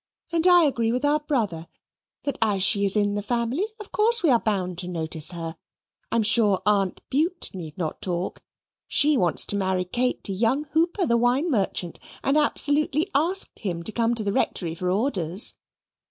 [0.31, 1.67] "And I agree with our brother,
[2.23, 5.55] that as she is in the family, of course we are bound to notice her.
[6.11, 8.41] I am sure Aunt Bute need not talk;
[8.87, 13.83] she wants to marry Kate to young Hooper, the wine merchant, and absolutely asked him
[13.83, 15.53] to come to the Rectory for orders."